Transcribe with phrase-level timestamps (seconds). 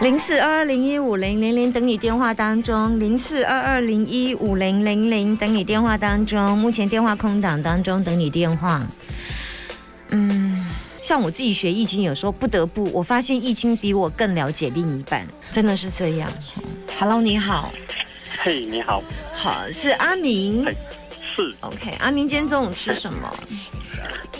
[0.00, 8.82] 零四二二零一五零零零等你电话当中，零四二二零一五零零零等你电话当中，目前电话空档当中等你电话。
[10.08, 10.66] 嗯，
[11.02, 16.30] 像我自己学易经，有时候不得不，我发现易经比我更了解另一半，真的是这样。
[16.98, 17.70] Hello，你好，
[18.38, 19.02] 嘿，你好，
[19.34, 20.74] 好是阿明嘿
[21.36, 23.30] 是，，OK，阿明今天中午吃什么？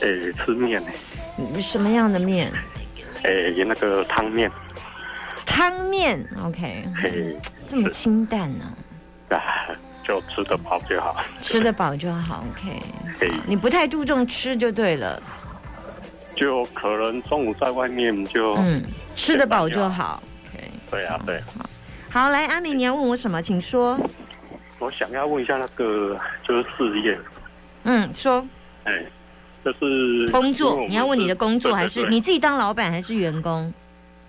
[0.00, 0.88] 诶、吃面呢，
[1.36, 2.50] 嗯什么样的面？
[3.24, 4.50] 诶、那个汤面，
[5.50, 7.36] 汤面，OK，嘿，
[7.66, 8.64] 这么清淡呢、
[9.36, 9.66] 啊，
[10.06, 12.80] 就吃得饱就好，吃得饱就好，OK。
[13.18, 15.20] 嘿，你不太注重吃就对了，
[16.36, 18.80] 就可能中午在外面就，嗯，
[19.16, 20.22] 吃得饱就好
[20.54, 20.70] ，OK。
[20.88, 21.42] 对啊，对，
[22.10, 23.42] 好，来，阿明，你要问我什么？
[23.42, 23.98] 请说。
[24.78, 27.18] 我想要问一下那个就是事业，
[27.82, 28.46] 嗯，说。
[28.84, 29.04] 哎、
[29.64, 32.08] 就是工作，你要问你的工作，还是对。
[32.08, 33.74] 你自己当老板还是员工？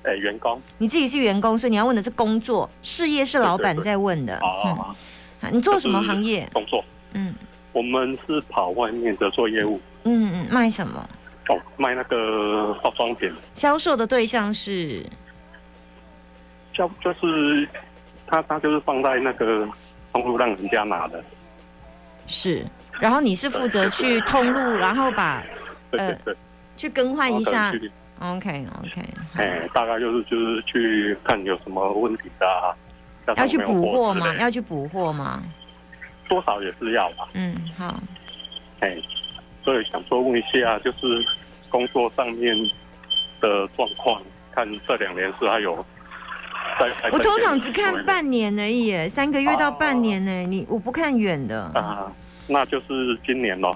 [0.03, 0.61] 哎、员工。
[0.77, 4.39] 你自己是员工，所以你要问的是工作，事业是老板在问的。
[4.41, 4.95] 嗯，啊，
[5.41, 6.49] 好你做什么行业？
[6.53, 7.33] 工作，嗯。
[7.73, 11.09] 我们是跑外面的做业务，嗯嗯，卖什么？
[11.47, 15.05] 哦，卖那个化妆品，销售的对象是？
[16.73, 17.65] 销就是
[18.27, 19.65] 他他就是放在那个
[20.11, 21.23] 通路让人家拿的，
[22.27, 22.65] 是，
[22.99, 25.41] 然后你是负责去通路，然后把
[25.91, 26.17] 呃对对。
[26.25, 26.35] 对，
[26.75, 27.73] 去更换一下
[28.21, 29.03] OK OK，
[29.35, 34.33] 哎，大概就是就是去看有什么问题的、啊，要去补货吗？
[34.35, 35.43] 要去补货吗？
[36.29, 37.27] 多少也是要吧。
[37.33, 37.99] 嗯，好。
[38.81, 38.95] 哎，
[39.63, 41.25] 所以想说问一下，就是
[41.69, 42.55] 工作上面
[43.39, 45.83] 的状况，看这两年是还有
[46.79, 46.89] 在。
[47.11, 50.31] 我通常只看半年而已耶，三个月到半年呢。
[50.43, 51.63] 你我不看远的。
[51.73, 52.11] 啊，
[52.47, 53.75] 那就是今年咯。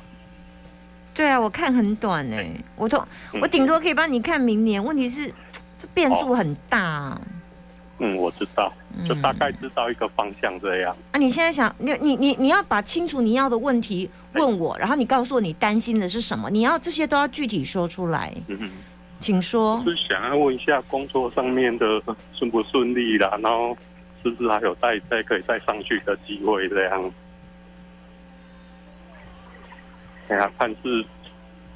[1.16, 2.38] 对啊，我看很短呢。
[2.76, 2.98] 我都
[3.34, 5.34] 嗯我顶多可以帮你看明年，问题是
[5.80, 7.22] 这变数很大啊。
[8.00, 8.72] 嗯，我知道，
[9.08, 10.94] 就嗯大概知道一个方向这样。
[11.14, 18.70] 啊，你现在想，你你你你要把清楚你要的问题问我，然后你告诉我你担心的是什么，你要这些都要具体说出来，嗯哼。
[19.22, 19.82] 请说。
[19.86, 21.86] 是想要问一下工作上面的
[22.38, 23.76] 顺不顺利啦，然后
[24.22, 27.12] 是不是还有再再可以再上去的机会这样？
[30.28, 31.06] 哎呀，看是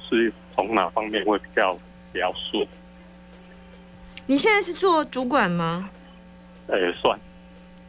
[0.08, 1.72] 是从哪方面会比较
[2.12, 2.66] 比较顺？
[4.26, 5.88] 你现在是做主管吗？
[6.68, 7.18] 哎，算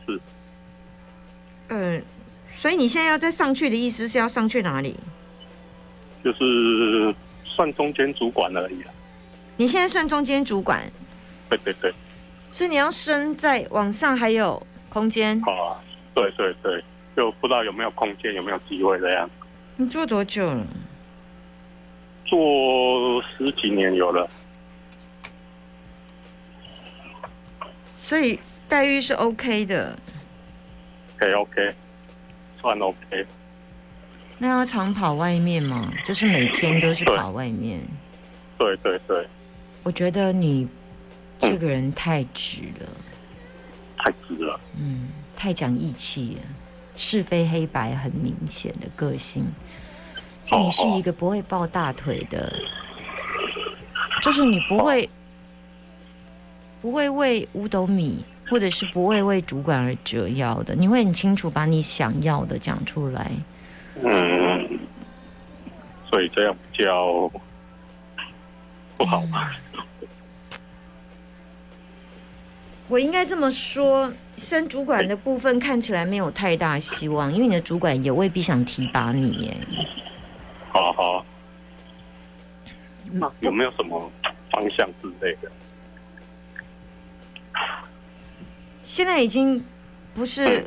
[0.06, 0.20] 是
[1.70, 2.04] 嗯，
[2.48, 4.96] 所以你现在要再上去的意思是要上去哪里？
[6.24, 8.92] 就是算中间主管而已啦。
[9.58, 10.82] 你现在算中间主管，
[11.50, 11.92] 对对对，
[12.52, 15.42] 所以你要升在往上还有空间。
[15.42, 15.82] 好啊，
[16.14, 16.84] 对对对，
[17.16, 19.30] 就不知道有没有空间，有没有机会这样。
[19.82, 20.68] 你做多久了？
[22.24, 24.30] 做十几年有了，
[27.98, 29.98] 所以待遇是 OK 的。
[31.16, 31.74] OK OK，
[32.62, 33.26] 算 OK。
[34.38, 35.92] 那要常跑外面吗？
[36.06, 37.82] 就是每天都是跑外面。
[38.60, 39.28] 对对对，
[39.82, 40.68] 我觉得你
[41.40, 42.88] 这个人太直了，
[43.98, 44.60] 太直了。
[44.80, 46.42] 嗯，太讲义气了，
[47.02, 49.44] 是非黑白很明显的个性。
[50.46, 52.54] 所以你是一个不会抱大腿的，
[54.22, 55.10] 就是你不会
[56.82, 60.76] 不会为五斗米，或者是不会为主管而折腰的。
[60.76, 63.32] 你会很清楚把你想要的讲出来。
[63.96, 64.80] 嗯，
[66.10, 67.32] 所以这样比较
[68.98, 69.58] 不好吧？
[72.88, 79.58] 我应该这么说，升主管的部分看起来没有太大希望，因为你的主管也未必想提拔你耶。
[80.72, 81.26] 好好，
[83.12, 84.12] 那有没有什么
[84.52, 85.52] 方向之类的？
[88.82, 89.64] 现在已经
[90.14, 90.66] 不是，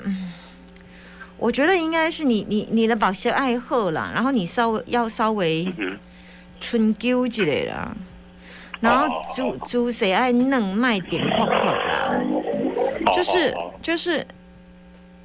[0.00, 0.32] 嗯，
[1.36, 5.70] 我觉得应该是你你你的把些爱好啦，然后你稍微要稍微
[6.60, 7.94] 春纠之类啦，
[8.80, 12.14] 然后猪猪谁爱嫩卖点扣扣啦，
[13.14, 14.26] 就是就是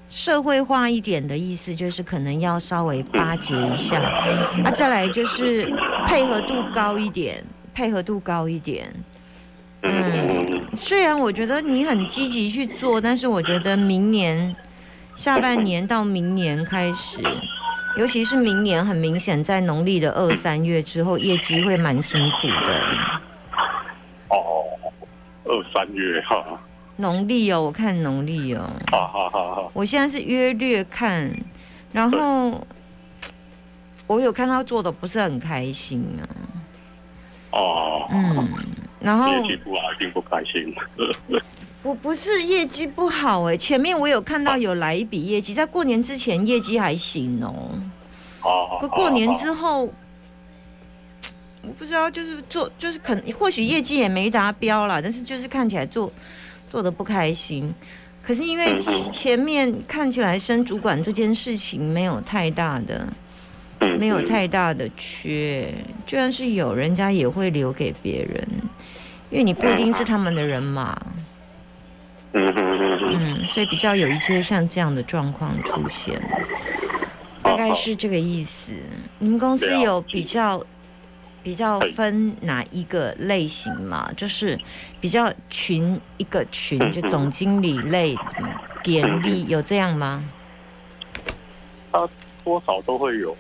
[0.10, 4.00] 社会化一点的意思，就是可能要稍微巴结一下，
[4.64, 5.72] 啊，再来就是
[6.06, 7.44] 配合度高一点，
[7.74, 8.94] 配合度高一点。
[9.84, 14.56] 嗯，虽然我觉得你很积极去做，但是我觉得明年
[15.16, 17.22] 下半年到明年开始，
[17.96, 22.82] 尤其是明年，很明显在农历的二三月之后，业绩会蛮辛苦的。
[25.46, 26.60] 哦，二三月哈，
[26.98, 31.32] 农历哦，我看农历哦，好好好好，我现在是约略看，
[31.92, 32.66] 然后
[34.08, 36.24] 我有看到做的不是很开心啊。
[37.52, 38.50] 哦，嗯，
[39.00, 40.76] 然后业绩不好一定不开心。
[41.82, 47.78] 不不是业绩不好哎，前面我有看到有来一笔业绩，在过年之前业绩还行哦。
[48.42, 49.88] 哦，可过年之后，
[51.68, 56.12] 我不知道，就是做就是可能或许业绩也没达标啦，但是就是看起来做
[56.70, 57.74] 做的不开心。
[58.22, 63.08] 可是因为前前面看起来升主管这件事情没有太大的
[64.00, 65.72] 没有太大的缺，
[66.06, 68.48] 就算是有人家也会留给别人，
[69.30, 71.00] 因为你不一定是他们的人嘛。
[72.34, 76.20] 嗯，所以比较有一些像这样的状况出现，
[77.44, 78.74] 大概是这个意思。
[79.20, 80.62] 你们公司有比较
[81.46, 84.12] 比较分哪一个类型嘛？
[84.18, 84.60] 就是
[85.00, 88.18] 比较群一个群，就总经理类、
[88.82, 90.28] 典力有这样吗？
[91.92, 92.10] 他
[92.44, 93.38] 多少都会有。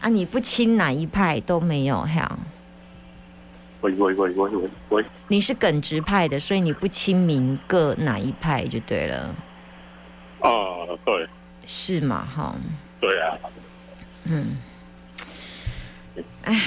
[0.00, 2.38] 啊，你不亲哪一派都没有哈？
[3.82, 5.04] 喂喂喂喂喂喂！
[5.28, 9.34] 你是耿直派的，所以你不亲民各哪一派就对了。
[10.40, 10.48] 啊，
[11.04, 11.28] 对。
[11.66, 12.24] 是嘛？
[12.24, 12.54] 哈。
[12.98, 13.36] 对啊。
[14.24, 14.56] 嗯。
[16.44, 16.62] 哎，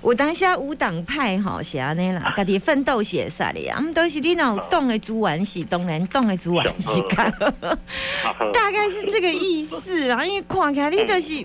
[0.00, 3.80] 我当下无党派哈是安尼啦，家己奋斗写啥哩啊？
[3.80, 7.30] 们都是你那懂的主玩是当然党的主玩是看，
[8.52, 10.24] 大概是这个意思啊。
[10.24, 11.44] 因为看起来你都是，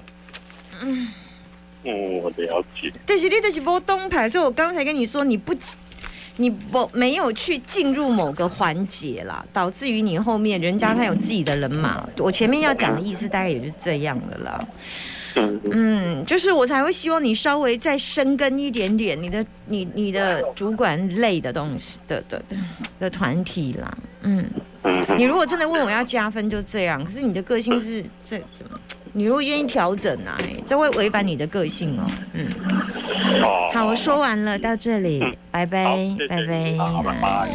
[0.81, 1.07] 嗯。
[1.85, 2.89] 嗯，我了解。
[3.05, 5.53] 但是你都是波东牌，所以我刚才跟你说，你不，
[6.37, 12.01] 你不没有去进入某个环节啦，导致于你后面人家他有自己的人马。
[12.19, 14.65] 我前面要讲的意思大概也是这样的啦。
[15.71, 22.41] 嗯，就是我才会希望你稍微再深耕一点点你的你你的主管类的东西的的
[22.99, 23.97] 的团体啦。
[24.21, 24.45] 嗯，
[25.17, 27.03] 你如果真的问我要加分，就这样。
[27.03, 28.79] 可是你的个性是这怎么？
[29.15, 30.35] 你如果愿意调整啊，
[30.65, 32.07] 这会违反你的个性哦。
[32.33, 32.47] 嗯，
[33.71, 35.19] 好，我说完了，到这里，
[35.51, 35.85] 拜拜，
[36.27, 37.49] 拜拜，拜拜。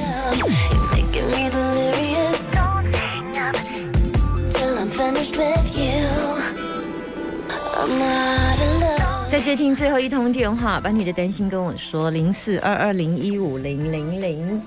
[9.30, 14.62] 再接听最后一通电话，把你的担心跟我说，零四二二零一五零零零，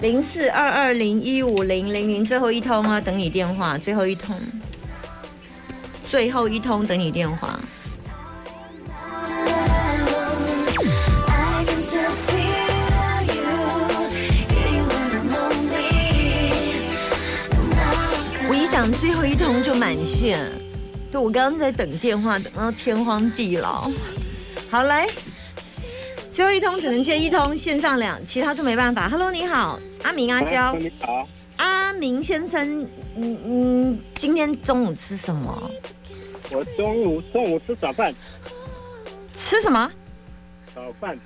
[0.00, 4.36] 零四二二零一五零零零，最后一通啊，等你电话，最后一通。
[6.04, 7.58] 最后一通等你电话。
[18.48, 20.48] 我一讲最后一通就满线，
[21.16, 23.90] 就我刚刚在等电话，等到天荒地老。
[24.70, 25.08] 好来，
[26.30, 29.08] 最后一通只能接一通，线上两，其他就没办法。
[29.08, 30.74] Hello，你好，阿明阿娇。
[30.74, 31.26] 你好，
[31.56, 32.82] 阿明先生，
[33.16, 35.70] 嗯嗯，今天中午吃什么？
[36.50, 38.14] 我中午中午吃早饭，
[39.34, 39.90] 吃什么？
[40.74, 41.18] 早饭，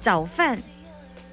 [0.00, 0.58] 早饭，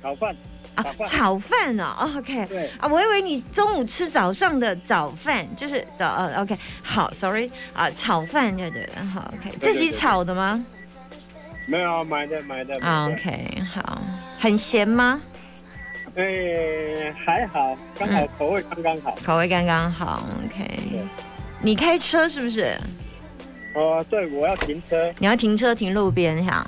[0.03, 0.35] 早饭
[0.81, 10.63] 啊，炒饭哦，OK，对啊，我以为你中午吃早上的早饭，就是早呃，OK，好，Sorry 啊，炒饭对对了，好，OK，自己炒的吗？
[11.67, 14.01] 没有买的买的，OK，好，
[14.39, 15.21] 很咸吗？
[16.15, 20.67] 哎，还好，刚好口味刚刚好，口味刚刚好，OK，
[21.61, 22.77] 你开车是不是？
[23.73, 25.13] 哦，对，我要停车。
[25.19, 26.65] 你要停车停路边哈？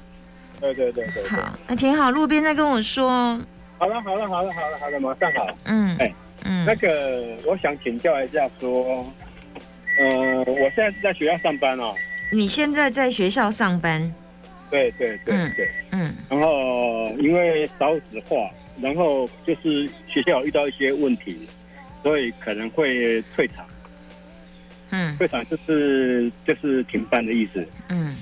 [0.62, 1.27] 对对对对。
[1.27, 3.38] 好，那停好路边再跟我说。
[3.84, 5.46] 好了好了好了好了好了，马上好。
[5.66, 6.13] 嗯，哎，
[6.46, 9.06] 嗯，那个我想请教一下，说，
[10.00, 11.94] 呃，我现在是在学校上班哦。
[12.32, 14.13] 你现在在学校上班？
[14.72, 16.16] 对对对对，嗯。
[16.30, 18.50] 然后因为少子化，
[18.82, 21.46] 然后就是学校遇到一些问题，
[22.02, 23.66] 所以可能会退场。
[24.92, 27.68] 嗯，退场就是就是停班的意思。
[27.90, 28.16] 嗯，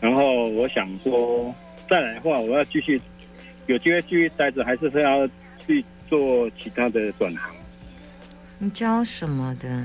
[0.00, 1.54] 然后我想说，
[1.88, 3.00] 再来的话，我要继续
[3.66, 5.28] 有机会继续待着，还是说要
[5.66, 7.50] 去做其他的转行？
[8.58, 9.84] 你教什么的？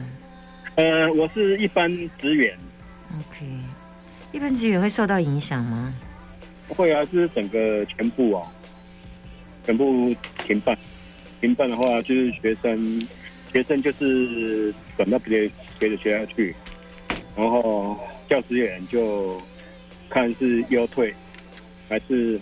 [0.75, 2.57] 呃，我是一般职员。
[3.17, 3.45] OK，
[4.31, 5.93] 一般职员会受到影响吗？
[6.69, 8.47] 会啊，就是整个全部哦，
[9.65, 10.77] 全部停办。
[11.41, 13.07] 停办的话，就是学生。
[13.51, 16.55] 学生就是转到别的别的学校去，
[17.35, 19.41] 然后教职员就
[20.09, 21.13] 看是优退
[21.89, 22.39] 还是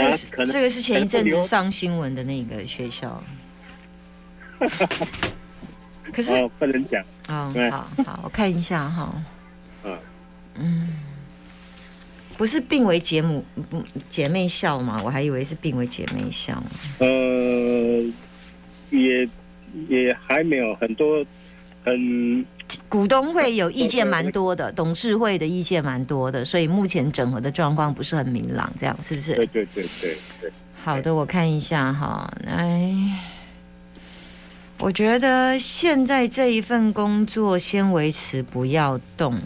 [0.00, 0.16] 啊？
[0.30, 3.22] 可能这个是前一阵子上新闻的那个学校。
[6.12, 9.12] 可是不能讲，哦，好好，我看一下哈。
[9.84, 9.98] 嗯
[10.56, 10.88] 嗯，
[12.38, 15.00] 不是并为姐母不姐妹校吗？
[15.04, 16.62] 我还以为是并为姐妹校。
[16.98, 17.06] 呃，
[18.90, 19.28] 也
[19.88, 21.24] 也还没有很多
[21.84, 22.46] 很
[22.94, 29.34] 股东会有意见蛮多的，董事会的意见蛮多的，所以目前整合的状况不是很明朗，这样是不是？
[29.34, 32.94] 对对对对对，好的，我看一下哈，哎，
[34.78, 39.40] 我觉得现在这一份工作先维持，不要动。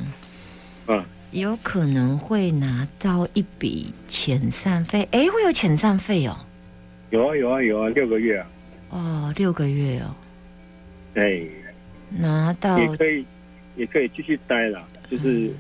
[0.88, 6.36] 嗯，有可能会拿到一笔遣散费，哎，会有遣散费哦，
[7.08, 8.46] 有啊有啊有啊，六个月啊，
[8.90, 10.14] 哦，六个月哦，
[11.14, 11.40] 哎，
[12.10, 13.24] 拿到也可以
[13.78, 15.50] 也可以继续待了，就是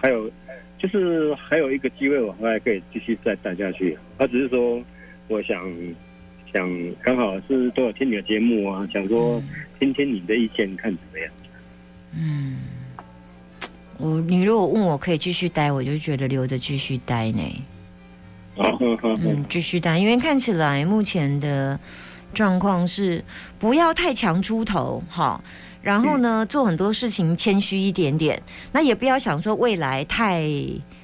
[0.00, 0.30] 还有
[0.78, 3.98] 就是还有一个机会，我还可以继续再待下去。
[4.16, 4.82] 他只是说，
[5.28, 5.60] 我想
[6.52, 9.42] 想刚好是都有听你的节目啊，想说
[9.78, 11.32] 听听你的意见，看怎么样。
[12.14, 12.58] 嗯，
[13.98, 17.42] 我你如果问我可以继续待，我就觉得留着继续待呢。
[18.58, 21.78] 嗯，继续待，因为看起来目前的
[22.32, 23.22] 状况是
[23.58, 25.42] 不要太强出头哈。
[25.86, 30.44] 然后呢，做很多事情谦虚一点点，那也不要想说未来太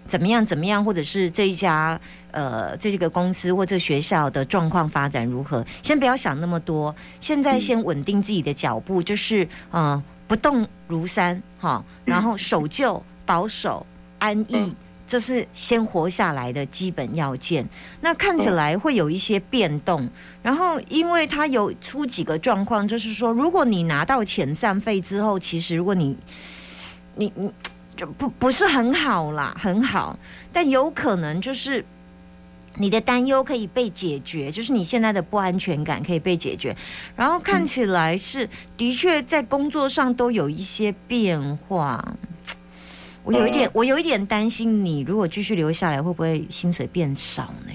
[0.09, 2.01] 怎么样怎么样，或者是这一家
[2.33, 13.87] 呃这个公司或这学校的状况发展如何，先不要想那么多，现在先稳定自己的脚步，就是呃不动如山哈，然后守旧、保守、
[14.19, 14.75] 安逸。
[15.13, 17.69] 这是先活下来的基本要件。
[18.01, 20.09] 那看起来会有一些变动，
[20.43, 26.17] 然后因为它有出几个状况，就是说，如果你拿到遣散费之后，其实如果你
[27.17, 27.53] 你你
[27.95, 30.19] 就不不是很好啦，很好，
[30.51, 31.85] 但有可能就是
[32.77, 36.75] 你的担忧可以被解决，就是你现在的不安全感可以被解决，
[37.15, 42.17] 然后看起来是的确在工作上都有一些变化。
[43.25, 47.73] 我有一点，我有一点担心，你如果继续留下来，会不会薪水变少呢？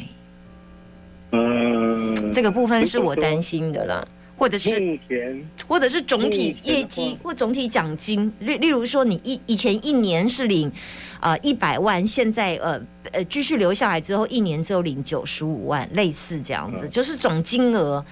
[1.32, 5.00] 嗯，这个部分是我担心的啦，或者是
[5.68, 10.72] 或者是总体业绩或总体奖金，例例如说你一以前一年是领
[11.22, 18.04] 呃一百万，现在呃呃继续留下来之后，一年只有领九十五万，类似这样子，嗯就是总金额。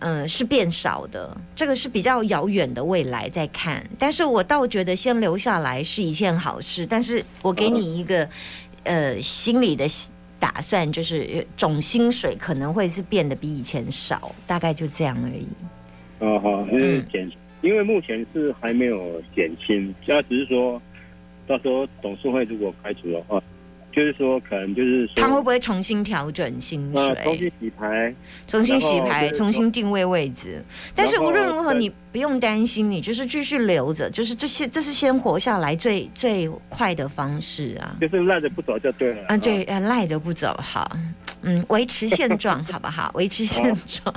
[0.00, 6.84] 嗯，是变少的，这个是比较遥远的未来在看，但是我倒觉得先留下来是一件好事。
[6.84, 8.28] 但是我给你一个、
[8.82, 9.86] 呃心里的
[10.38, 15.46] 打算，就是总薪水可能会是变得比以前少，大概就这样而已。
[16.18, 17.30] 啊好，是嗯减，
[17.62, 20.80] 因为目前是还没有减薪，他只是说
[21.46, 23.42] 到时候董事会如果开除的话，
[23.94, 28.14] 就是说可能就是说他会不会重新调整薪水，呃重新洗牌，
[28.48, 30.62] 重新洗牌，重新定位位置？
[30.94, 37.96] 但是无论如何，你不用担心，你就是继续留着，就是这些，这是先活下来最最快的方式啊。
[38.00, 39.26] 就是赖着不走就对了。
[39.28, 40.96] 嗯，对，呃，赖着不走，好，
[41.46, 43.10] 嗯，维持现状， 好不好？
[43.14, 44.14] 维持现状，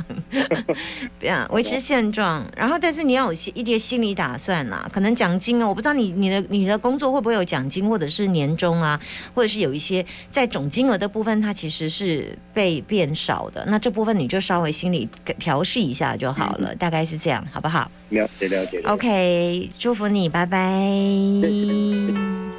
[1.19, 2.45] 对啊，维持现状。
[2.55, 8.99] 然后，但是你要有些一些心理打算啦，可能奖金哦，我不知道你你的你的工作会不会有奖金，或者是年终啊，
[9.35, 13.65] 或者是有一些在总金额的部分，它其实是被变少的。
[13.67, 15.07] 那这部分你就稍微心理
[15.37, 18.77] 调试一下就好了，大概是这样，好不好了解了解。
[18.79, 20.57] 了解？OK，祝福你，拜拜。